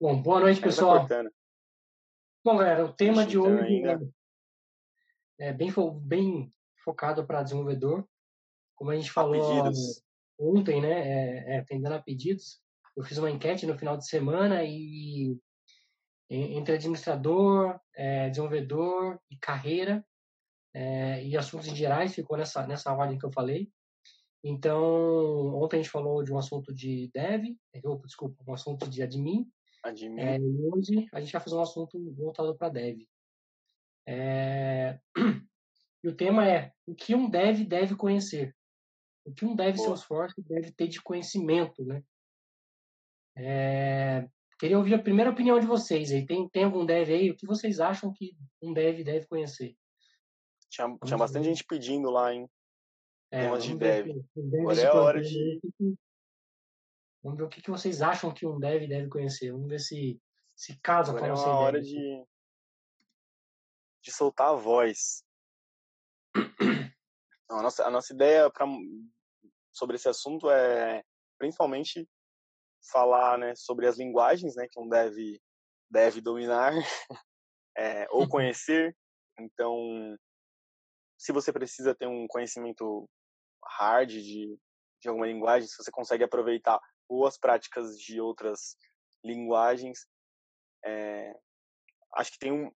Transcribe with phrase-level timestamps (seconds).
[0.00, 1.06] Bom, boa noite, pessoal.
[2.44, 4.08] Bom, galera, o tema de hoje ainda.
[5.38, 6.52] é bem, fo- bem
[6.84, 8.08] focado para desenvolvedor.
[8.76, 10.02] Como a gente A falou pedidos.
[10.38, 12.62] ontem, né, é, é, atendendo a pedidos,
[12.96, 15.36] eu fiz uma enquete no final de semana e
[16.30, 20.06] en- entre administrador, é, desenvolvedor e carreira
[20.74, 23.68] é, e assuntos gerais ficou nessa nessa ordem que eu falei.
[24.44, 29.02] Então, ontem a gente falou de um assunto de dev, ou, desculpa, um assunto de
[29.02, 29.50] admin,
[29.82, 30.20] Admin.
[30.20, 32.98] é, e hoje a gente vai fazer um assunto voltado para dev.
[34.06, 34.98] É,
[36.04, 38.54] E o tema é o que um dev deve conhecer.
[39.26, 39.84] O que um dev Boa.
[39.88, 42.02] Salesforce deve ter de conhecimento, né?
[43.36, 44.28] É,
[44.60, 46.24] Queria ouvir a primeira opinião de vocês aí.
[46.26, 47.30] Tem, tem algum dev aí?
[47.30, 49.76] O que vocês acham que um dev deve conhecer?
[50.70, 52.48] Tinha, Vamos tinha bastante gente pedindo lá, hein?
[53.30, 54.08] É, Temas de dev.
[54.36, 55.60] um dev Agora é a hora de-
[57.22, 59.52] Vamos ver o que, que vocês acham que um dev deve conhecer.
[59.52, 60.20] Vamos ver se,
[60.54, 62.24] se casa com Agora a é nossa uma hora de,
[64.02, 65.24] de soltar a voz.
[67.50, 68.66] Não, a, nossa, a nossa ideia pra,
[69.72, 71.02] sobre esse assunto é
[71.38, 72.08] principalmente
[72.90, 75.40] falar né, sobre as linguagens né, que um deve,
[75.90, 76.72] deve dominar
[77.76, 78.96] é, ou conhecer.
[79.38, 80.16] Então,
[81.16, 83.08] se você precisa ter um conhecimento
[83.64, 84.58] hard de,
[85.00, 88.76] de alguma linguagem, se você consegue aproveitar boas práticas de outras
[89.24, 90.06] linguagens,
[90.84, 91.34] é,
[92.14, 92.72] acho que tem um,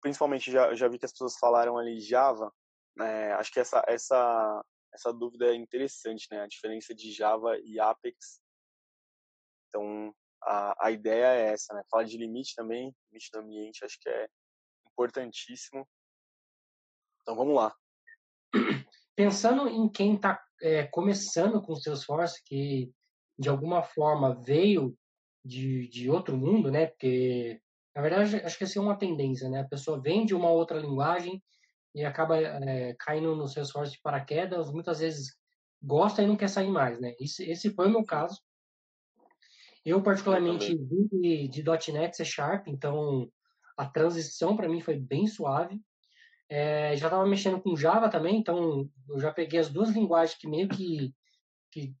[0.00, 2.52] principalmente já, já vi que as pessoas falaram ali Java,
[2.96, 7.80] né, acho que essa essa essa dúvida é interessante, né, a diferença de Java e
[7.80, 8.40] Apex.
[9.68, 13.98] Então a, a ideia é essa, né, falar de limite também, limite do ambiente, acho
[14.00, 14.28] que é
[14.86, 15.88] importantíssimo.
[17.22, 17.74] Então vamos lá.
[19.16, 20.42] pensando em quem está
[20.90, 22.92] começando com o Salesforce, que
[23.38, 24.96] de alguma forma veio
[25.44, 26.86] de, de outro mundo, né?
[26.86, 27.60] Porque,
[27.94, 29.60] na verdade, acho que essa é uma tendência, né?
[29.60, 31.42] A pessoa vem de uma outra linguagem
[31.94, 35.36] e acaba é, caindo no Salesforce de paraquedas, muitas vezes
[35.82, 37.14] gosta e não quer sair mais, né?
[37.20, 38.40] Esse, esse foi o meu caso.
[39.84, 43.28] Eu, particularmente, vim de, de .NET C Sharp, então
[43.76, 45.80] a transição para mim foi bem suave.
[46.48, 50.46] É, já estava mexendo com Java também, então eu já peguei as duas linguagens que
[50.46, 51.12] meio que,
[51.70, 51.94] que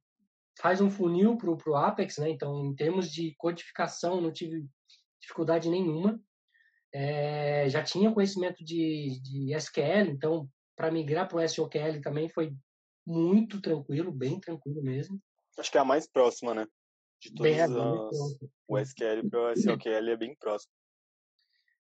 [0.60, 2.30] faz um funil para o Apex, né?
[2.30, 4.66] Então, em termos de codificação, não tive
[5.20, 6.20] dificuldade nenhuma.
[6.92, 12.54] É, já tinha conhecimento de, de SQL, então para migrar para o SOQL também foi
[13.06, 15.20] muito tranquilo, bem tranquilo mesmo.
[15.58, 16.66] Acho que é a mais próxima, né?
[17.20, 17.70] De todas Bem, as...
[17.70, 20.72] bem O SQL para o SQL é bem próximo.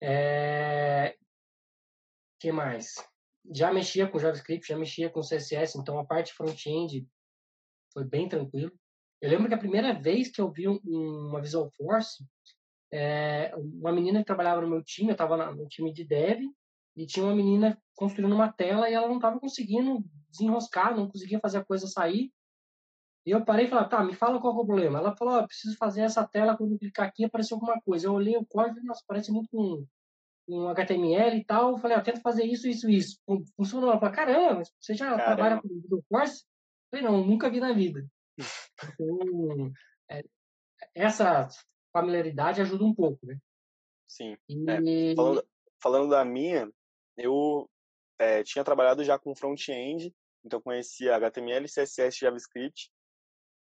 [0.01, 1.17] É...
[2.39, 2.95] que mais?
[3.55, 7.07] Já mexia com JavaScript, já mexia com CSS, então a parte front-end
[7.93, 8.73] foi bem tranquilo.
[9.21, 12.25] Eu lembro que a primeira vez que eu vi um, uma Visual Force,
[12.93, 16.41] é, uma menina que trabalhava no meu time, eu estava no time de dev,
[16.97, 21.41] e tinha uma menina construindo uma tela e ela não estava conseguindo desenroscar, não conseguia
[21.41, 22.31] fazer a coisa sair.
[23.25, 24.99] E eu parei e falei, tá, me fala qual é o problema.
[24.99, 28.09] Ela falou, oh, preciso fazer essa tela, quando eu clicar aqui apareceu alguma coisa.
[28.09, 29.87] Eu olhei o código e, nossa, parece muito com
[30.49, 31.71] um HTML e tal.
[31.71, 33.19] Eu falei, ah, tenta fazer isso, isso, isso.
[33.57, 33.91] Funcionou.
[33.91, 35.25] Ela falou, caramba, você já Caramba.
[35.25, 36.45] trabalha com Visual Force?
[36.93, 38.07] Falei, não, nunca vi na vida.
[38.85, 39.73] Então,
[40.11, 40.23] é,
[40.95, 41.49] essa
[41.91, 43.39] familiaridade ajuda um pouco, né?
[44.07, 44.37] Sim.
[44.47, 44.71] E...
[44.71, 45.49] É, falando,
[45.83, 46.71] falando da minha,
[47.17, 47.67] eu
[48.19, 50.15] é, tinha trabalhado já com front-end,
[50.45, 52.91] então conhecia HTML, CSS, JavaScript.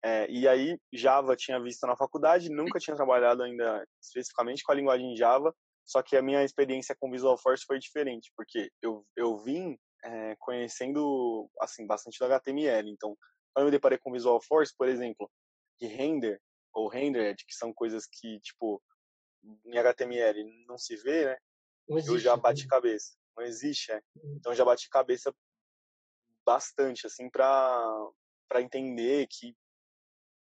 [0.05, 4.75] É, e aí, Java tinha visto na faculdade, nunca tinha trabalhado ainda especificamente com a
[4.75, 5.53] linguagem Java,
[5.85, 10.35] só que a minha experiência com Visual Force foi diferente, porque eu, eu vim é,
[10.37, 12.89] conhecendo assim bastante do HTML.
[12.89, 13.17] Então,
[13.53, 15.29] quando eu me deparei com Visual Force, por exemplo,
[15.79, 16.41] de render
[16.73, 18.81] ou rendered, que são coisas que, tipo,
[19.65, 21.37] em HTML não se vê, né?
[21.89, 22.67] Existe, eu já bati né?
[22.69, 23.15] cabeça.
[23.35, 24.01] Não existe, é.
[24.35, 25.33] Então, já bati cabeça
[26.45, 28.09] bastante, assim, para
[28.49, 29.53] para entender que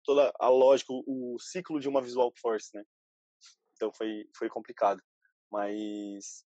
[0.05, 2.81] toda a lógica, o, o ciclo de uma Visual Force, né?
[3.73, 5.03] Então, foi, foi complicado.
[5.51, 6.45] Mas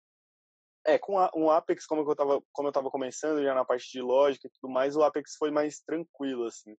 [0.88, 3.90] é, com a, um Apex, como eu tava, como eu tava começando já na parte
[3.92, 6.74] de lógica e tudo mais, o Apex foi mais tranquilo assim.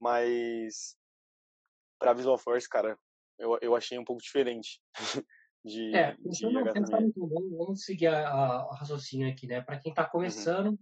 [0.00, 0.96] Mas
[1.98, 2.98] para Visual Force, cara,
[3.38, 4.80] eu, eu achei um pouco diferente
[5.64, 7.12] de, É, de pensando, HTML.
[7.12, 9.60] pensando, vamos, seguir a raciocínio aqui, né?
[9.60, 10.10] Para quem está Uhum.
[10.10, 10.78] começando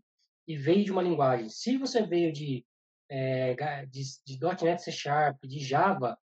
[0.47, 2.67] e veio de uma linguagem, se você veio de,
[3.09, 6.19] é, de, de .NET C Sharp, de Java,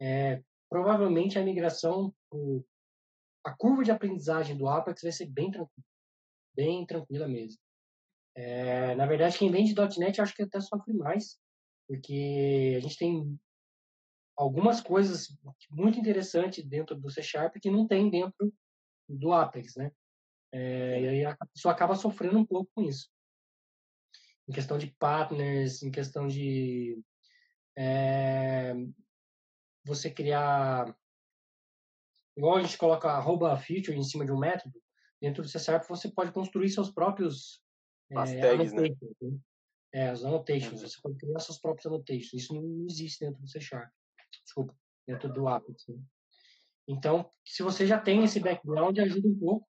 [0.00, 2.14] é, provavelmente a migração,
[3.44, 5.86] a curva de aprendizagem do Apex vai ser bem tranquila,
[6.54, 7.58] bem tranquila mesmo.
[8.36, 11.38] É, na verdade, quem vem de .NET, acho que até sofre mais,
[11.86, 13.38] porque a gente tem
[14.36, 15.28] algumas coisas
[15.70, 18.52] muito interessantes dentro do C Sharp que não tem dentro
[19.08, 19.92] do Apex, né?
[20.52, 23.08] É, e aí a pessoa acaba sofrendo um pouco com isso.
[24.48, 27.00] Em questão de partners, em questão de
[27.76, 28.74] é,
[29.84, 30.96] você criar.
[32.36, 34.74] Igual a gente coloca arroba feature em cima de um método,
[35.20, 37.62] dentro do C Sharp você pode construir seus próprios
[38.14, 38.88] As é, tags, né?
[38.88, 39.38] né?
[39.92, 40.82] É, as annotations.
[40.82, 40.88] Uhum.
[40.88, 42.32] Você pode criar seus próprios annotations.
[42.32, 43.90] Isso não existe dentro do C Sharp.
[44.42, 44.76] Desculpa,
[45.06, 45.86] dentro do Apex.
[45.88, 45.96] Né?
[46.88, 49.68] Então, se você já tem esse background, ajuda um pouco.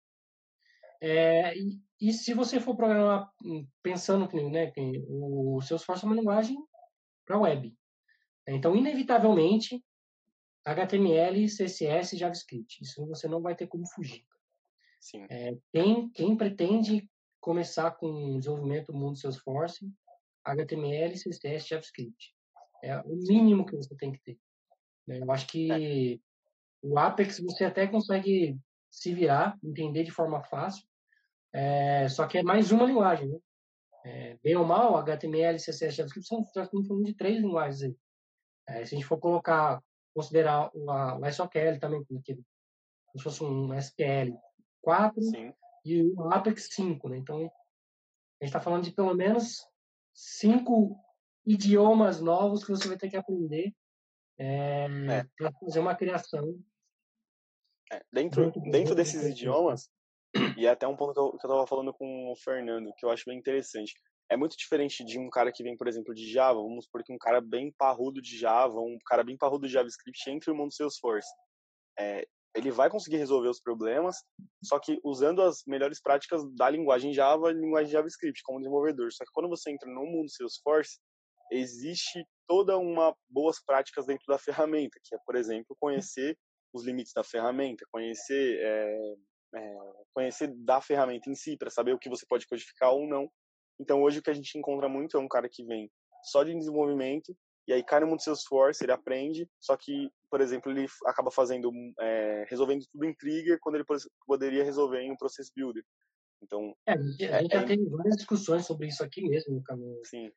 [1.01, 6.07] É, e, e, se você for programar hum, pensando que, né, que o Salesforce é
[6.07, 6.59] uma linguagem
[7.25, 7.73] para web.
[8.49, 9.83] Então, inevitavelmente,
[10.73, 12.83] HTML, CSS e JavaScript.
[12.83, 14.25] Isso você não vai ter como fugir.
[15.01, 15.27] Sim.
[15.31, 17.09] É, quem, quem pretende
[17.41, 19.91] começar com desenvolvimento do mundo Salesforce,
[20.45, 22.35] HTML, CSS, JavaScript.
[22.83, 24.39] É o mínimo que você tem que ter.
[25.07, 25.21] Né?
[25.21, 26.19] Eu acho que é.
[26.83, 28.59] o Apex você até consegue
[28.91, 30.85] se virar, entender de forma fácil,
[31.53, 33.39] é, só que é mais uma linguagem, né?
[34.05, 37.97] É, bem ou mal, HTML, CSS, JavaScript são, falando de três linguagens aí.
[38.69, 39.83] É, se a gente for colocar,
[40.19, 44.37] considerar o, a, o SOQL também, como se fosse um SQL
[44.83, 45.55] 4 Sim.
[45.85, 47.19] e o Apex 5, né?
[47.19, 47.45] Então, a
[48.45, 49.65] gente está falando de pelo menos
[50.13, 50.97] cinco
[51.47, 53.73] idiomas novos que você vai ter que aprender
[54.37, 55.25] é, é.
[55.37, 56.61] para fazer uma criação.
[57.93, 59.89] É, dentro, dentro desses idiomas,
[60.59, 63.25] e é até um ponto que eu, estava falando com o Fernando, que eu acho
[63.25, 63.95] bem interessante.
[64.31, 67.13] É muito diferente de um cara que vem, por exemplo, de Java, vamos supor que
[67.13, 70.75] um cara bem parrudo de Java, um cara bem parrudo de JavaScript entre o mundo
[70.75, 71.29] Salesforce.
[71.99, 74.17] É, ele vai conseguir resolver os problemas,
[74.63, 79.13] só que usando as melhores práticas da linguagem Java e linguagem JavaScript como desenvolvedor.
[79.13, 80.99] Só que quando você entra no mundo Salesforce,
[81.51, 86.37] existe toda uma boas práticas dentro da ferramenta, que é, por exemplo, conhecer
[86.73, 89.15] os limites da ferramenta, conhecer é,
[89.55, 89.77] é,
[90.13, 93.31] conhecer da ferramenta em si para saber o que você pode codificar ou não.
[93.81, 95.91] Então hoje o que a gente encontra muito é um cara que vem
[96.23, 97.35] só de desenvolvimento
[97.69, 101.71] e aí cai no mundo Salesforce, ele aprende, só que, por exemplo, ele acaba fazendo,
[102.01, 103.85] é, resolvendo tudo em trigger quando ele
[104.27, 105.85] poderia resolver em um process builder.
[106.43, 109.63] Então, é, a gente, a gente é, já teve várias discussões sobre isso aqui mesmo,
[109.69, 110.31] no, sim.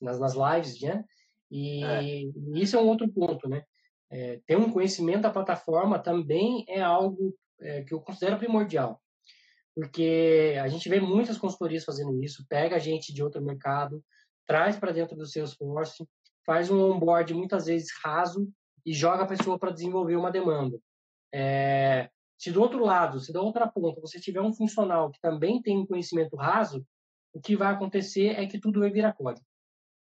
[0.00, 1.04] Nas, nas lives, né?
[1.50, 2.22] E é.
[2.54, 3.64] isso é um outro ponto, né?
[4.08, 9.02] É, ter um conhecimento da plataforma também é algo é, que eu considero primordial,
[9.76, 14.02] porque a gente vê muitas consultorias fazendo isso, pega a gente de outro mercado,
[14.46, 16.02] traz para dentro do Salesforce
[16.46, 18.48] faz um onboard muitas vezes raso
[18.86, 20.78] e joga a pessoa para desenvolver uma demanda.
[21.34, 22.08] É,
[22.38, 25.76] se do outro lado, se da outra ponta, você tiver um funcional que também tem
[25.76, 26.86] um conhecimento raso,
[27.34, 29.44] o que vai acontecer é que tudo vai virar código.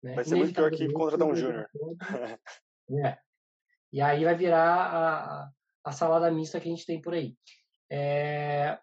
[0.03, 0.13] Né?
[0.13, 1.67] Vai ser muito pior que contratar um júnior.
[3.03, 3.17] É.
[3.91, 5.49] E aí vai virar a,
[5.83, 7.35] a salada mista que a gente tem por aí.
[7.91, 8.79] É,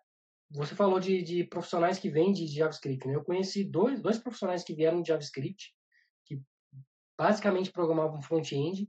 [0.55, 3.09] você falou de, de, profissionais que vêm de JavaScript.
[3.09, 3.17] Né?
[3.17, 5.75] Eu conheci dois, dois profissionais que vieram de JavaScript,
[6.25, 6.41] que
[7.19, 8.89] basicamente programavam front-end.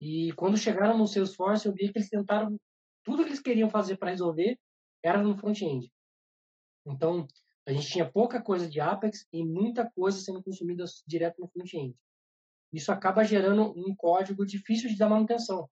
[0.00, 2.60] E quando chegaram no Salesforce, eu vi que eles tentaram
[3.02, 4.58] tudo que eles queriam fazer para resolver
[5.02, 5.90] era no front-end.
[6.86, 7.26] Então,
[7.66, 11.96] a gente tinha pouca coisa de Apex e muita coisa sendo consumida direto no front-end.
[12.70, 15.70] Isso acaba gerando um código difícil de dar manutenção,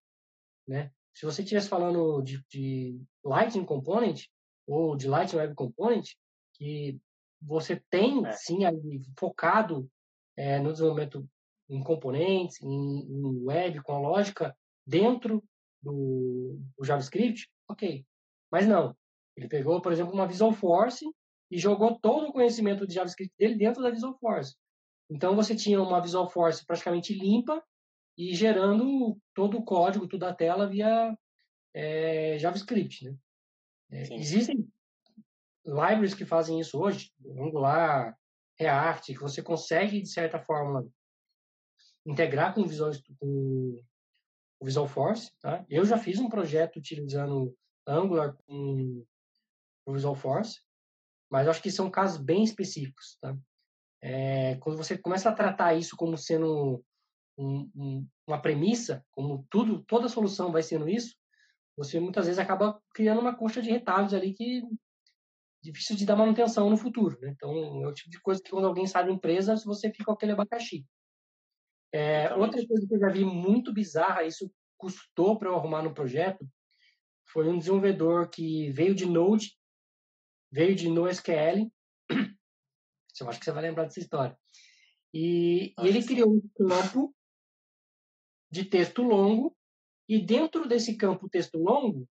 [0.67, 0.91] né?
[1.15, 4.27] Se você estivesse falando de, de Lightning Component
[4.67, 6.07] ou de Lightning Web Component,
[6.55, 6.99] que
[7.41, 8.33] você tem, é.
[8.33, 9.89] sim, ali, focado
[10.37, 11.29] é, no desenvolvimento
[11.69, 14.57] em componentes, em, em web, com a lógica
[14.87, 15.43] dentro
[15.83, 18.05] do, do, JavaScript, ok.
[18.51, 18.97] Mas não.
[19.37, 21.05] Ele pegou, por exemplo, uma Visual Force
[21.51, 24.57] e jogou todo o conhecimento de JavaScript dele dentro da Visual Force.
[25.11, 27.63] Então você tinha uma Visual Force praticamente limpa
[28.17, 31.17] e gerando todo o código, toda a tela via
[31.75, 33.05] é, JavaScript.
[33.05, 33.17] Né?
[33.91, 34.69] É, existem
[35.65, 38.17] libraries que fazem isso hoje, Angular,
[38.59, 40.89] React, que você consegue, de certa forma,
[42.05, 43.83] integrar com o Visual, com
[44.61, 45.33] o Visual Force.
[45.41, 45.65] Tá?
[45.69, 47.55] Eu já fiz um projeto utilizando
[47.87, 49.05] Angular com
[49.87, 50.61] o Visual Force,
[51.31, 53.19] mas acho que são casos bem específicos.
[53.21, 53.37] Tá?
[54.03, 56.83] É, quando você começa a tratar isso como sendo
[57.37, 61.17] um, um, uma premissa, como tudo, toda solução vai sendo isso,
[61.77, 64.63] você muitas vezes acaba criando uma coxa de retalhos ali que
[65.63, 67.19] difícil de dar manutenção no futuro.
[67.21, 67.31] Né?
[67.35, 70.13] Então, é o tipo de coisa que quando alguém sai da empresa, você fica com
[70.13, 70.87] aquele abacaxi.
[71.93, 75.95] É, outra coisa que eu já vi muito bizarra, isso custou para eu arrumar no
[75.95, 76.47] projeto,
[77.27, 79.57] foi um desenvolvedor que veio de Node,
[80.51, 81.71] veio de NoSQL.
[83.19, 84.39] Eu acho que você vai lembrar dessa história.
[85.13, 87.17] E, e ele criou um campo
[88.51, 89.56] de texto longo
[90.09, 92.09] e dentro desse campo texto longo,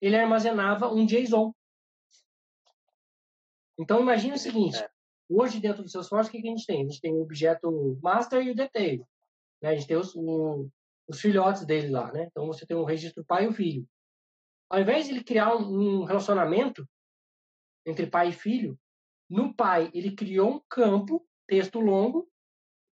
[0.00, 1.54] ele armazenava um JSON.
[3.78, 4.88] Então, imagine o seguinte, é.
[5.28, 6.80] hoje dentro do Salesforce, o que a gente tem?
[6.80, 9.06] A gente tem o objeto master e o detail.
[9.60, 9.70] Né?
[9.70, 10.68] A gente tem os, o,
[11.08, 12.28] os filhotes dele lá, né?
[12.30, 13.86] Então, você tem o registro pai e o filho.
[14.70, 16.88] Ao invés de ele criar um, um relacionamento
[17.86, 18.78] entre pai e filho,
[19.28, 22.28] no pai ele criou um campo, texto longo,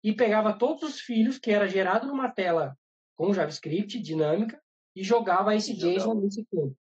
[0.04, 2.78] e pegava todos os filhos que era gerado numa tela
[3.20, 4.64] com JavaScript dinâmica
[4.96, 6.74] e jogava esse JSON nesse campo.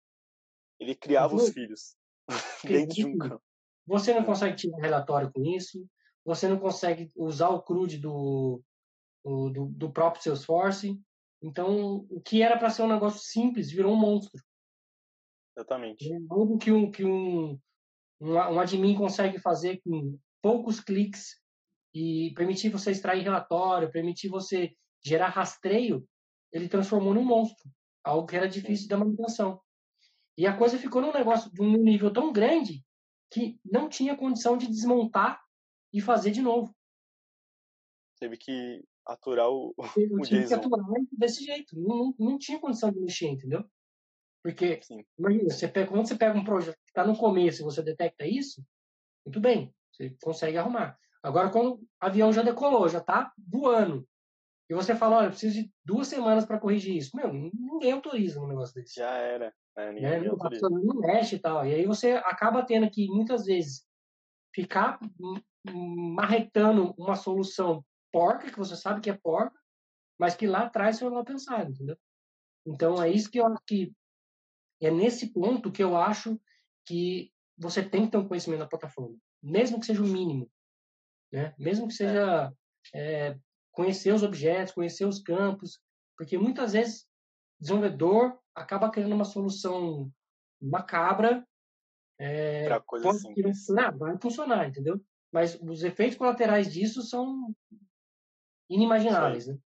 [0.79, 1.95] Ele criava então, os filhos
[2.63, 3.43] dentro de um campo.
[3.87, 5.83] Você não consegue tirar relatório com isso,
[6.23, 8.61] você não consegue usar o CRUD do,
[9.25, 11.01] do, do próprio Salesforce.
[11.41, 14.39] Então, o que era para ser um negócio simples virou um monstro.
[15.57, 16.13] Exatamente.
[16.13, 17.59] É algo que um, que um,
[18.21, 21.41] um, um admin consegue fazer com poucos cliques
[21.95, 24.71] e permitir você extrair relatório, permitir você
[25.03, 26.07] gerar rastreio,
[26.51, 27.69] ele transformou num monstro,
[28.03, 29.61] algo que era difícil da manutenção.
[30.37, 32.85] E a coisa ficou num negócio de um nível tão grande
[33.31, 35.41] que não tinha condição de desmontar
[35.91, 36.73] e fazer de novo.
[38.19, 41.79] Teve que aturar o, o tive que aturar desse jeito.
[41.79, 43.65] Não, não, não tinha condição de mexer, entendeu?
[44.43, 45.03] Porque, Sim.
[45.17, 48.25] imagina, você pega, quando você pega um projeto que está no começo e você detecta
[48.25, 48.63] isso,
[49.25, 50.97] muito bem, você consegue arrumar.
[51.21, 54.07] Agora, quando o avião já decolou, já está voando,
[54.69, 57.15] e você fala, olha, eu preciso de duas semanas para corrigir isso.
[57.15, 58.95] Meu, ninguém autoriza um negócio desse.
[58.95, 59.53] Já era.
[59.75, 59.91] Né?
[59.93, 60.69] Ninguém é, autoriza.
[60.69, 61.65] Não mexe e tal.
[61.65, 63.87] E aí você acaba tendo que, muitas vezes,
[64.53, 64.99] ficar
[65.63, 69.57] marretando uma solução porca, que você sabe que é porca,
[70.19, 71.97] mas que lá atrás foi mal pensado, entendeu?
[72.65, 73.93] Então, é isso que eu acho que
[74.81, 76.39] é nesse ponto que eu acho
[76.85, 80.49] que você tem que ter um conhecimento da plataforma, mesmo que seja o mínimo,
[81.31, 81.53] né?
[81.57, 82.53] Mesmo que seja
[82.93, 83.37] é,
[83.77, 85.79] conhecer os objetos, conhecer os campos,
[86.17, 87.03] porque muitas vezes
[87.59, 90.11] o desenvolvedor acaba criando uma solução
[90.59, 91.47] macabra
[92.19, 93.07] é, para coisa.
[93.69, 94.99] Não, vai funcionar, entendeu?
[95.31, 97.53] Mas os efeitos colaterais disso são
[98.67, 99.59] inimagináveis, né?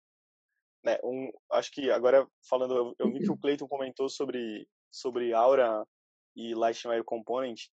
[0.86, 5.32] É, um, acho que agora falando, eu, eu vi que o Clayton comentou sobre sobre
[5.32, 5.86] Aura
[6.34, 7.68] e Lightning Component.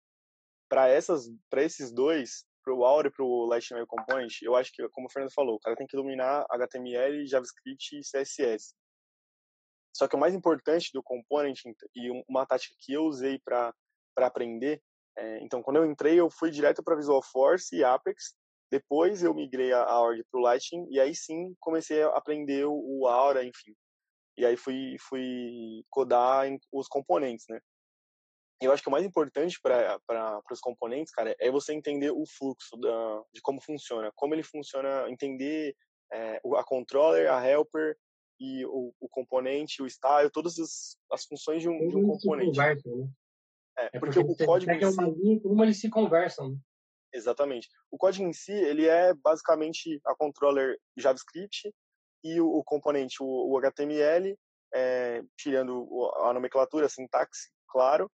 [0.68, 4.72] Para essas, para esses dois, para o Aura e para o Lightning Component, eu acho
[4.74, 8.74] que, como o Fernando falou, o cara tem que dominar HTML, JavaScript e CSS.
[9.96, 11.60] Só que o mais importante do component
[11.96, 13.74] e uma tática que eu usei para
[14.18, 14.82] aprender,
[15.16, 18.36] é, então quando eu entrei eu fui direto para Visual Force e Apex,
[18.72, 22.66] depois eu migrei a, a org para o Lightning e aí sim comecei a aprender
[22.66, 23.76] o, o Aura, enfim.
[24.36, 27.60] E aí fui, fui codar os componentes, né?
[28.66, 32.78] Eu acho que o mais importante para os componentes, cara, é você entender o fluxo
[32.78, 35.76] da, de como funciona, como ele funciona, entender
[36.12, 37.98] é, a controller, a helper
[38.40, 42.58] e o, o, componente, o style, todas as, as funções de um, de um componente.
[42.58, 43.08] Conversam, né?
[43.78, 46.50] é, é, porque, porque o código em si, linha, como eles se conversam.
[46.50, 46.58] Né?
[47.14, 47.70] Exatamente.
[47.92, 51.74] O código em si, ele é basicamente a controller JavaScript
[52.24, 54.38] e o, o componente, o, o HTML,
[54.74, 55.88] é, tirando
[56.24, 58.10] a nomenclatura, a sintaxe, claro,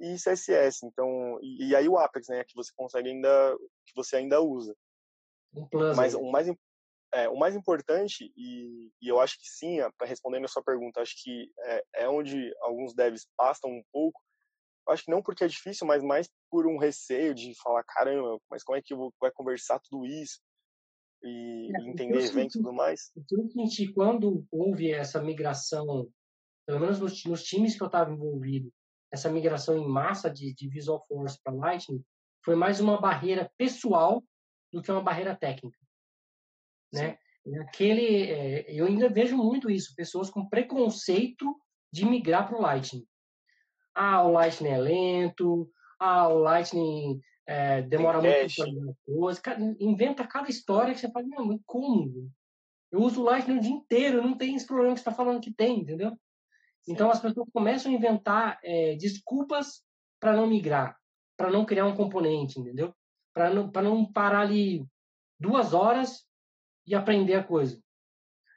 [0.00, 0.84] e CSS.
[0.84, 4.74] Então, e, e, aí o Apex, né, que você consegue ainda, que você ainda usa.
[5.54, 6.48] Um plus, Mas o mais
[7.12, 11.00] é, o mais importante e, e eu acho que sim, para responder a sua pergunta,
[11.00, 14.20] acho que é, é onde alguns devs passam um pouco.
[14.86, 18.38] Eu acho que não porque é difícil, mas mais por um receio de falar, caramba,
[18.48, 20.40] mas como é que eu vai conversar tudo isso?
[21.22, 23.12] e, é, entender eventos e tudo mais.
[23.30, 26.08] Eu senti quando houve essa migração,
[26.66, 28.72] pelo menos nos, nos times que eu estava envolvido,
[29.12, 32.04] essa migração em massa de, de Visual Force para Lightning,
[32.44, 34.22] foi mais uma barreira pessoal
[34.72, 35.78] do que uma barreira técnica,
[36.92, 37.18] né?
[37.62, 41.56] Aquele, é, eu ainda vejo muito isso, pessoas com preconceito
[41.92, 43.04] de migrar para o Lightning.
[43.94, 45.70] Ah, o Lightning é lento.
[45.98, 49.42] Ah, o Lightning é, demora muito para fazer coisa.
[49.80, 52.30] Inventa cada história que você fala, não, como?
[52.92, 55.40] Eu uso o Lightning o dia inteiro, não tem esse problema que você está falando
[55.40, 56.16] que tem, entendeu?
[56.88, 59.82] Então as pessoas começam a inventar é, desculpas
[60.18, 60.96] para não migrar,
[61.36, 62.94] para não criar um componente, entendeu?
[63.32, 64.84] Para não, não parar ali
[65.38, 66.26] duas horas
[66.86, 67.80] e aprender a coisa.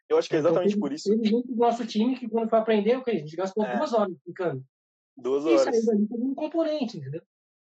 [0.09, 1.09] Eu acho que é então, exatamente então, por isso.
[1.09, 3.77] Teve gente do nosso time que quando foi aprender, o que a gente gastou é.
[3.77, 4.63] duas horas ficando.
[5.15, 5.61] Duas horas.
[5.61, 7.21] E saiu dali como um componente, entendeu?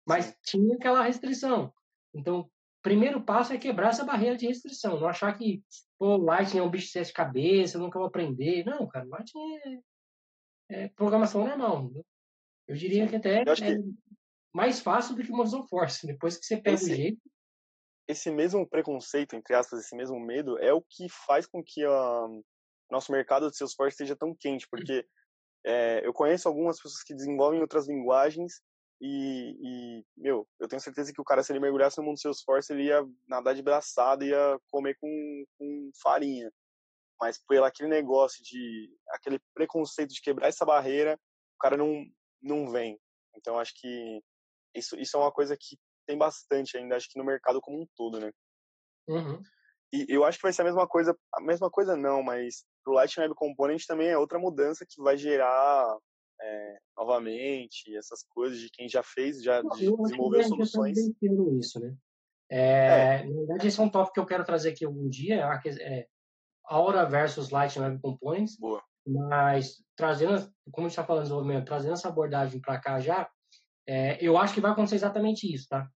[0.06, 0.34] Mas Sim.
[0.44, 1.74] tinha aquela restrição.
[2.14, 2.50] Então,
[2.82, 5.00] primeiro passo é quebrar essa barreira de restrição.
[5.00, 5.64] Não achar que,
[5.98, 8.66] pô, Lightning é um bicho de sete cabeças, eu nunca vou aprender.
[8.66, 9.80] Não, cara, Lightning é,
[10.70, 11.84] é programação normal.
[11.84, 12.06] Entendeu?
[12.68, 13.84] Eu diria que até é que...
[14.54, 16.08] mais fácil do que uma Visual Force.
[16.08, 17.22] Depois que você pega esse, o jeito.
[18.08, 22.28] Esse mesmo preconceito, entre aspas, esse mesmo medo, é o que faz com que a
[22.90, 25.06] nosso mercado de Salesforce esteja tão quente, porque
[25.66, 28.62] é, eu conheço algumas pessoas que desenvolvem outras linguagens
[29.02, 32.20] e, e, meu, eu tenho certeza que o cara, se ele mergulhasse no mundo do
[32.20, 36.52] Salesforce, ele ia nadar de braçada, ia comer com, com farinha.
[37.20, 41.20] Mas pelo aquele negócio de, aquele preconceito de quebrar essa barreira,
[41.56, 42.06] o cara não,
[42.42, 43.00] não vem.
[43.36, 44.22] Então, acho que
[44.76, 47.88] isso, isso é uma coisa que tem bastante ainda, acho que no mercado como um
[47.96, 48.32] todo, né?
[49.08, 49.42] Uhum.
[49.94, 52.94] E eu acho que vai ser a mesma coisa, a mesma coisa não, mas pro
[52.94, 55.98] Lightning Web Component também é outra mudança que vai gerar
[56.42, 60.98] é, novamente essas coisas de quem já fez, já eu desenvolveu acho que soluções.
[61.22, 61.96] Eu isso, né?
[62.50, 63.24] É, é.
[63.24, 65.48] Na verdade, esse é um tópico que eu quero trazer aqui algum dia,
[65.80, 66.08] é,
[66.68, 68.58] Aura versus Lightning Web Components.
[68.58, 68.82] Boa.
[69.08, 73.30] Mas trazendo, como a gente está falando de desenvolvimento, trazendo essa abordagem para cá já,
[73.88, 75.88] é, eu acho que vai acontecer exatamente isso, tá?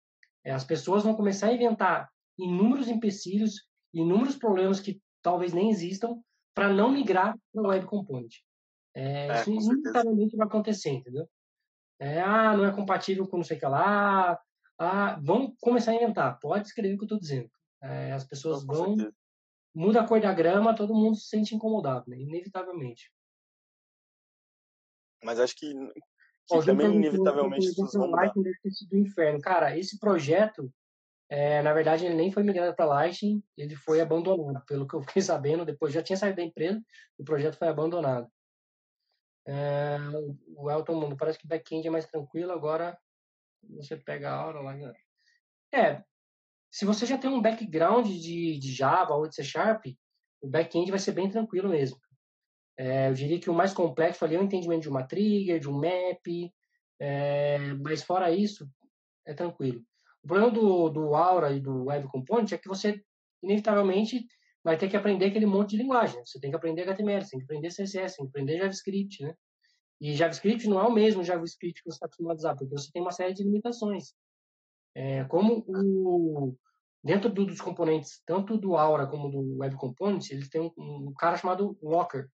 [0.44, 2.08] É, as pessoas vão começar a inventar
[2.38, 6.20] inúmeros empecilhos, inúmeros problemas que talvez nem existam
[6.54, 8.32] para não migrar para o Web Component.
[8.94, 11.28] É, É, isso inevitavelmente vai acontecer, entendeu?
[11.98, 14.40] É, ah, não é compatível com não sei o que lá.
[14.78, 16.38] Ah, vamos começar a inventar.
[16.40, 17.50] Pode escrever o que eu estou dizendo.
[17.82, 19.14] É, as pessoas vão certeza.
[19.74, 22.18] Muda a cor da grama, todo mundo se sente incomodado, né?
[22.18, 23.12] Inevitavelmente.
[25.22, 28.22] Mas acho que, que Ó, também inevitavelmente o mudar.
[28.22, 29.40] Lightning deve ter sido do inferno.
[29.40, 30.72] Cara, esse projeto,
[31.28, 34.64] é, na verdade, ele nem foi migrado para Lightning, ele foi abandonado.
[34.64, 36.82] Pelo que eu fiquei sabendo, depois já tinha saído da empresa,
[37.18, 38.30] o projeto foi abandonado.
[39.46, 39.96] É,
[40.54, 42.98] o Elton Mundo, parece que back-end é mais tranquilo, agora
[43.62, 44.74] você pega a hora lá.
[45.72, 46.02] É,
[46.70, 49.86] se você já tem um background de, de Java ou de C Sharp,
[50.40, 51.98] o back-end vai ser bem tranquilo mesmo.
[52.76, 55.68] É, eu diria que o mais complexo ali é o entendimento de uma trigger, de
[55.68, 56.26] um map,
[56.98, 58.68] é, mas fora isso,
[59.26, 59.82] é tranquilo.
[60.22, 63.02] O problema do, do Aura e do Web Component é que você,
[63.42, 64.26] inevitavelmente,
[64.62, 66.24] vai ter que aprender aquele monte de linguagem.
[66.24, 69.34] Você tem que aprender HTML, você tem que aprender CSS, tem que aprender JavaScript, né?
[70.00, 72.90] E JavaScript não é o mesmo JavaScript que você está acostumado a usar, porque você
[72.90, 74.14] tem uma série de limitações.
[75.00, 76.54] É, como o,
[77.02, 81.14] dentro do, dos componentes, tanto do Aura como do Web Components, eles têm um, um
[81.14, 82.28] cara chamado Locker,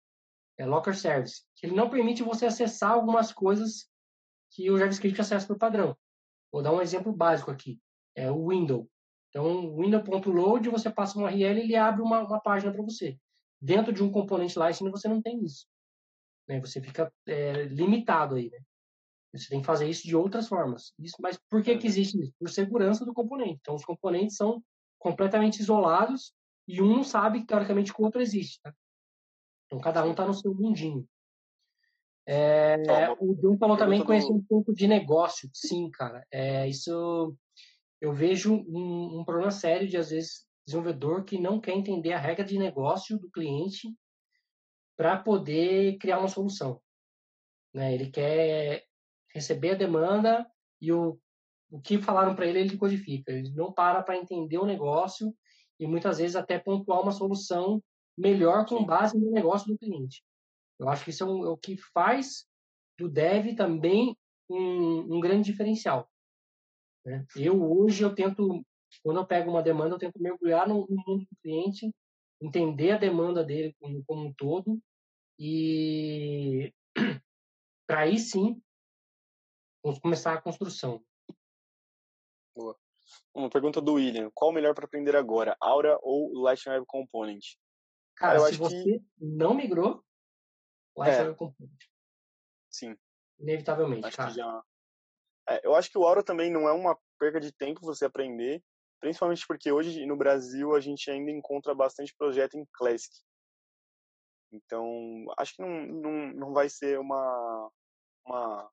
[0.58, 3.88] é Locker Service, que ele não permite você acessar algumas coisas
[4.50, 5.96] que o JavaScript acessa por padrão.
[6.50, 7.78] Vou dar um exemplo básico aqui.
[8.16, 8.90] É o window.
[9.28, 13.16] Então, window.load, você passa um URL e ele abre uma, uma página para você.
[13.60, 15.68] Dentro de um componente Lightning, você não tem isso.
[16.48, 16.58] Né?
[16.58, 18.50] Você fica é, limitado aí.
[18.50, 18.58] Né?
[19.38, 20.92] Você tem que fazer isso de outras formas.
[20.98, 22.32] Isso, mas por que, que existe isso?
[22.38, 23.58] Por segurança do componente.
[23.60, 24.62] Então, os componentes são
[24.98, 26.32] completamente isolados
[26.66, 28.60] e um não sabe, teoricamente, que o outro existe.
[28.62, 28.74] Tá?
[29.66, 31.06] Então, cada um está no seu mundinho.
[32.28, 32.76] É,
[33.20, 35.48] o John falou também conhecer um pouco de negócio.
[35.54, 36.26] Sim, cara.
[36.30, 37.36] É, isso
[38.00, 42.18] eu vejo um, um problema sério de, às vezes, desenvolvedor que não quer entender a
[42.18, 43.94] regra de negócio do cliente
[44.96, 46.80] para poder criar uma solução.
[47.72, 47.94] Né?
[47.94, 48.85] Ele quer
[49.36, 50.46] receber a demanda
[50.80, 51.18] e o,
[51.70, 53.32] o que falaram para ele, ele codifica.
[53.32, 55.34] Ele não para para entender o negócio
[55.78, 57.82] e muitas vezes até pontuar uma solução
[58.18, 60.22] melhor com base no negócio do cliente.
[60.78, 62.46] Eu acho que isso é, um- é o que faz
[62.98, 64.16] do dev também
[64.48, 66.10] um, um grande diferencial.
[67.04, 67.24] né?
[67.36, 68.64] Eu hoje eu tento,
[69.02, 71.90] quando eu pego uma demanda, eu tento mergulhar no, no mundo do cliente,
[72.40, 74.78] entender a demanda dele como, como um todo
[75.38, 76.72] e
[77.86, 78.60] para aí sim
[79.86, 81.04] vamos começar a construção.
[83.32, 84.30] Uma pergunta do William.
[84.34, 85.56] Qual o melhor para aprender agora?
[85.60, 87.44] Aura ou Lightning Web Component?
[88.16, 90.02] Cara, eu se acho que- você não migrou,
[90.96, 91.28] lá É.
[91.28, 91.88] o componente.
[92.68, 92.96] Sim,
[93.38, 94.30] Inevitavelmente, acho cara.
[94.30, 94.64] já.
[95.48, 98.64] É, eu acho que o Aura também não é uma perca de tempo você aprender,
[99.00, 103.14] principalmente porque hoje no Brasil a gente ainda encontra bastante projeto em Classic.
[104.50, 107.70] Então, acho que não, não, não vai ser uma,
[108.26, 108.72] uma.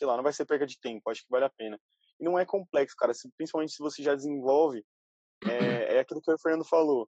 [0.00, 1.78] Sei lá, não vai ser perca de tempo, acho que vale a pena.
[2.18, 4.82] E não é complexo, cara, se- principalmente se você já desenvolve,
[5.44, 7.06] é, é aquilo que o Fernando falou.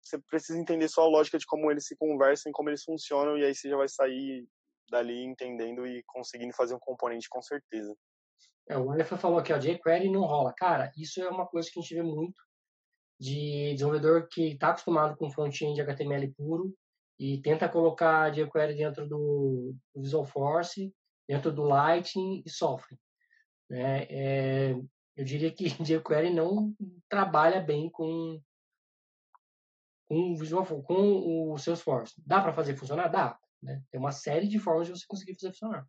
[0.00, 3.36] Você precisa entender só a lógica de como eles se conversam e como eles funcionam,
[3.36, 4.48] e aí você já vai sair
[4.90, 7.94] dali entendendo e conseguindo fazer um componente com certeza.
[8.66, 10.54] É, o Aleph falou aqui, ó, jQuery não rola.
[10.56, 12.40] Cara, isso é uma coisa que a gente vê muito
[13.20, 16.74] de desenvolvedor que está acostumado com front-end HTML puro
[17.18, 20.94] e tenta colocar jQuery dentro do, do Visual Force,
[21.28, 22.98] dentro do Lightning e sofre.
[23.68, 24.04] Né?
[24.04, 24.70] É,
[25.16, 26.74] eu diria que jQuery não
[27.08, 28.40] trabalha bem com
[30.08, 32.14] com o Visual com o Salesforce.
[32.24, 33.08] Dá para fazer funcionar?
[33.08, 33.38] Dá.
[33.62, 33.84] Né?
[33.90, 35.86] Tem uma série de formas de você conseguir fazer funcionar.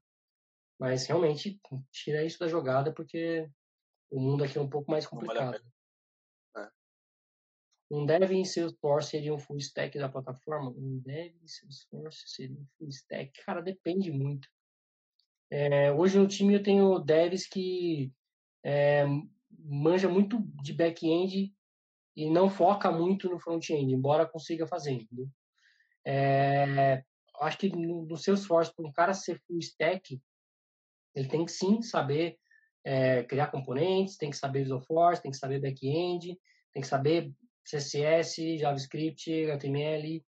[0.77, 1.57] Mas realmente
[1.89, 3.49] tira isso da jogada porque
[4.11, 5.61] o mundo aqui é um pouco mais vale complicado.
[7.91, 10.69] Um dev em Salesforce seria um full stack da plataforma?
[10.69, 13.31] Um dev em Salesforce seria um full stack?
[13.43, 14.47] Cara, depende muito.
[15.51, 18.11] É, hoje no time eu tenho devs que
[18.63, 19.05] é,
[19.57, 21.53] manja muito de back-end
[22.15, 25.27] e não foca muito no front-end, embora consiga fazer, entendeu?
[26.05, 27.03] É,
[27.39, 30.21] acho que no, no Salesforce, para um cara ser full stack,
[31.15, 32.37] ele tem que sim saber
[32.83, 36.37] é, criar componentes, tem que saber Visual Force, tem que saber back-end,
[36.73, 37.31] tem que saber
[37.63, 40.23] CSS, JavaScript, HTML,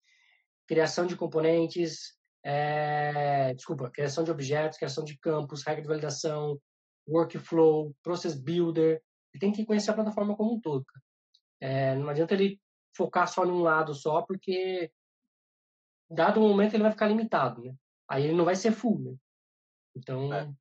[0.68, 6.60] criação de componentes, é, desculpa, criação de objetos, criação de campos, regra de validação,
[7.08, 9.02] workflow, process builder.
[9.34, 10.86] Ele tem que conhecer a plataforma como um todo.
[11.60, 12.60] É, não adianta ele
[12.96, 14.92] focar só em um lado só, porque
[16.10, 17.76] dado um momento ele vai ficar limitado, né?
[18.10, 19.16] Aí ele não vai ser full, né?
[19.96, 20.34] Então.
[20.34, 20.52] É.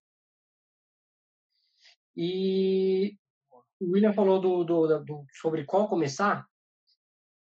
[2.17, 3.17] E
[3.81, 6.47] o William falou do, do, do, sobre qual começar.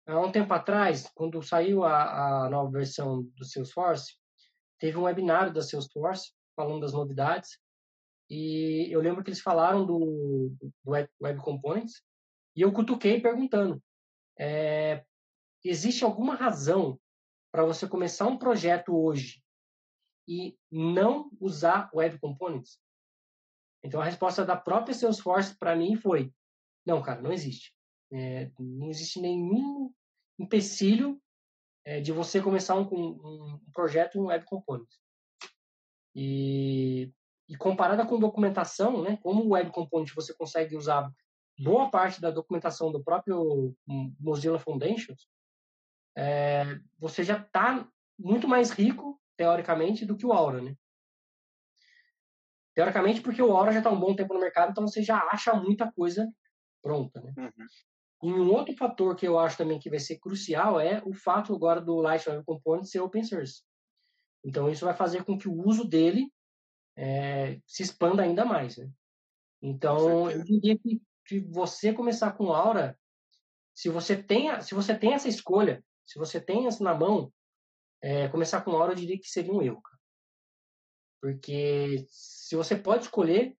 [0.08, 4.18] Há um tempo atrás, quando saiu a, a nova versão do Salesforce,
[4.79, 7.59] teve um webinário da Salesforce falando das novidades.
[8.29, 12.01] E eu lembro que eles falaram do, do Web, Web Components.
[12.55, 13.81] E eu cutuquei perguntando:
[14.37, 15.03] é,
[15.63, 16.99] existe alguma razão
[17.51, 19.43] para você começar um projeto hoje
[20.27, 22.79] e não usar Web Components?
[23.83, 26.31] Então a resposta da própria Salesforce para mim foi:
[26.85, 27.73] não, cara, não existe.
[28.11, 29.93] É, não existe nenhum
[30.39, 31.21] empecilho
[31.89, 34.99] é, de você começar um, um, um projeto em Web Components.
[36.15, 37.12] E,
[37.47, 41.12] e comparada com documentação, né, como o Web Component você consegue usar
[41.58, 43.75] boa parte da documentação do próprio
[44.19, 45.28] Mozilla Foundations,
[46.15, 50.75] é, você já está muito mais rico, teoricamente, do que o Aura, né?
[52.75, 55.56] Teoricamente, porque o Aura já está um bom tempo no mercado, então você já acha
[55.56, 56.32] muita coisa
[56.84, 57.34] pronta, né?
[57.36, 57.65] Uhum.
[58.21, 61.55] E um outro fator que eu acho também que vai ser crucial é o fato
[61.55, 63.63] agora do Web Component ser open source.
[64.43, 66.32] Então, isso vai fazer com que o uso dele
[66.97, 68.77] é, se expanda ainda mais.
[68.77, 68.89] Né?
[69.62, 72.97] Então, eu diria que, que você começar com Aura,
[73.73, 77.32] se você tem, se você tem essa escolha, se você tem isso na mão,
[78.01, 79.82] é, começar com Aura, eu diria que seria um erro.
[79.82, 79.99] Cara.
[81.21, 83.58] Porque se você pode escolher,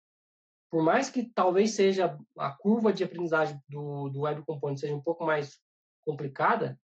[0.70, 5.02] por mais que talvez seja a curva de aprendizagem do, do Web Component seja um
[5.02, 5.61] pouco mais
[6.04, 6.80] complicada,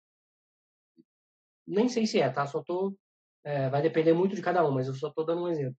[1.67, 2.47] nem sei se é, tá?
[2.47, 2.97] Só tô,
[3.45, 5.77] é, vai depender muito de cada um, mas eu só estou dando um exemplo.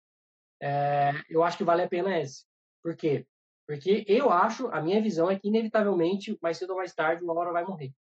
[0.62, 2.46] É, eu acho que vale a pena esse.
[2.82, 3.26] Por quê?
[3.66, 7.34] Porque eu acho, a minha visão é que inevitavelmente, mais cedo ou mais tarde, uma
[7.34, 7.94] hora vai morrer.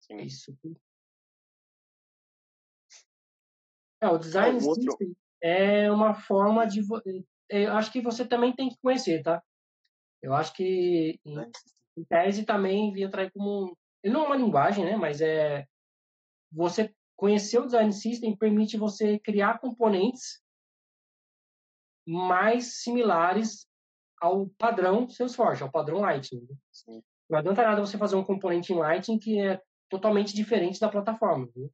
[0.00, 0.16] Sim.
[0.18, 0.56] Isso.
[4.00, 5.16] É, o design é, outro...
[5.40, 6.82] é uma forma de
[7.48, 9.42] eu acho que você também tem que conhecer, tá?
[10.22, 11.38] Eu acho que em,
[11.96, 14.96] em tese também via trair como ele não é uma linguagem, né?
[14.96, 15.66] Mas é
[16.50, 20.40] você conhecer o design system permite você criar componentes
[22.06, 23.66] mais similares
[24.20, 26.46] ao padrão Salesforce, ao padrão Lightning.
[26.70, 27.02] Sim.
[27.28, 31.48] Não adianta nada você fazer um componente em Lightning que é totalmente diferente da plataforma.
[31.56, 31.68] Né?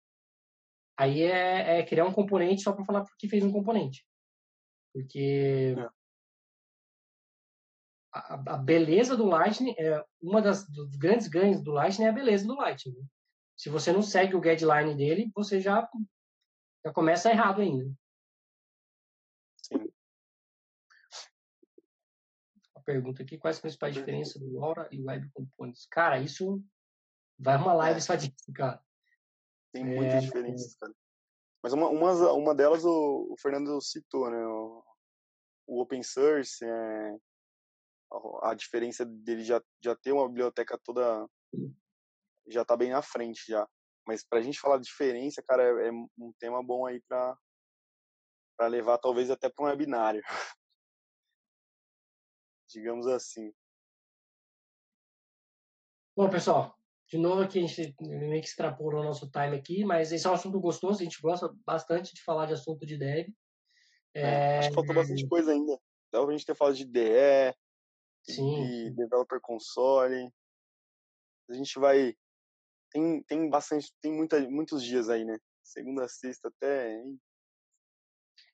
[0.96, 4.04] Aí é, é, criar um componente só para falar que fez um componente.
[4.92, 5.88] Porque é.
[8.12, 12.12] a, a, beleza do Lightning é uma das dos grandes ganhos do Lightning é a
[12.12, 12.98] beleza do Lightning.
[12.98, 13.06] Né?
[13.56, 15.88] Se você não segue o guideline dele, você já
[16.84, 17.90] já começa errado ainda.
[19.56, 19.88] Sim.
[22.74, 25.86] A pergunta aqui, quais as principais diferenças do Aura e Web Components?
[25.86, 26.62] Cara, isso
[27.38, 28.00] vai uma live é.
[28.00, 28.82] só disso, cara.
[29.72, 30.92] Tem muitas é, diferenças, cara.
[31.62, 34.44] Mas uma, uma, uma delas o, o Fernando citou, né?
[34.44, 34.81] O,
[35.72, 37.16] o open source, é,
[38.42, 41.26] a, diferença dele já, já ter uma biblioteca toda
[42.46, 43.66] já tá bem na frente já.
[44.06, 47.38] Mas pra gente falar de diferença, cara, é, é um tema bom aí pra,
[48.56, 50.20] pra levar talvez até pra um webinário.
[52.68, 53.52] Digamos assim.
[56.14, 60.12] Bom, pessoal, de novo aqui a gente meio que extrapolou o nosso time aqui, mas
[60.12, 63.28] esse é um assunto gostoso, a gente gosta bastante de falar de assunto de dev.
[64.14, 64.58] É, é...
[64.58, 65.78] Acho que faltou bastante coisa ainda.
[66.12, 67.54] Dá pra gente ter falado de DE,
[68.24, 68.66] Sim.
[68.66, 70.30] de Developer Console.
[71.48, 72.14] A gente vai.
[72.90, 75.38] Tem, tem bastante, tem muita, muitos dias aí, né?
[75.62, 77.02] Segunda, sexta até.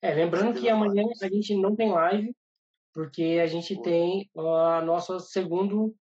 [0.01, 2.35] É, lembrando que amanhã a gente não tem live,
[2.95, 5.97] porque a gente tem a nossa segundo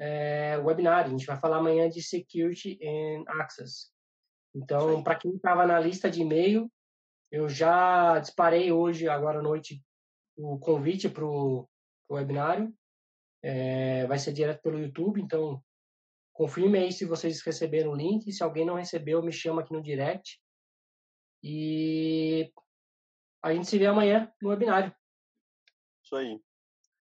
[0.00, 1.04] é, webinar.
[1.04, 3.92] A gente vai falar amanhã de Security and Access.
[4.54, 6.70] Então, para quem estava na lista de e-mail,
[7.30, 9.82] eu já disparei hoje, agora à noite,
[10.36, 11.68] o convite para o
[12.10, 12.74] webinário.
[13.42, 15.62] É, vai ser direto pelo YouTube, então
[16.32, 18.32] confirme aí se vocês receberam o link.
[18.32, 20.40] Se alguém não recebeu, me chama aqui no direct.
[21.42, 22.52] E
[23.42, 24.94] a gente se vê amanhã no webinário.
[26.02, 26.40] Isso aí.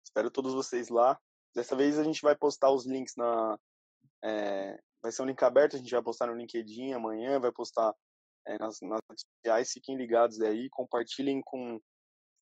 [0.05, 1.19] Espero todos vocês lá.
[1.55, 3.59] Dessa vez a gente vai postar os links na.
[4.23, 7.95] É, vai ser um link aberto, a gente vai postar no LinkedIn amanhã, vai postar
[8.47, 9.73] é, nas, nas redes sociais.
[9.73, 11.79] Fiquem ligados aí, compartilhem com,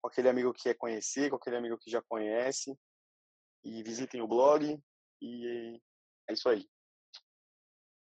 [0.01, 2.77] com aquele amigo que quer conhecer, com aquele amigo que já conhece.
[3.65, 4.79] E visitem o blog.
[5.21, 5.81] E
[6.29, 6.69] é isso aí.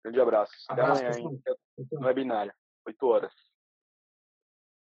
[0.04, 0.54] Grande abraço.
[0.70, 1.42] Até amanhã, hein?
[1.92, 2.54] No webinário,
[2.86, 3.34] 8 horas.